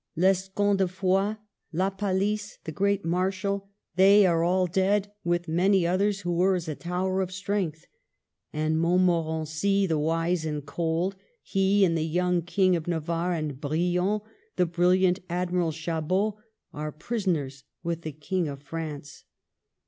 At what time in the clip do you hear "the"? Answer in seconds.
2.63-2.71, 9.85-9.99, 11.95-12.01, 14.55-14.65, 18.01-18.11